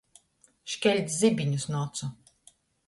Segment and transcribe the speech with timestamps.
[0.75, 2.13] Škelt zibiņus nu ocu.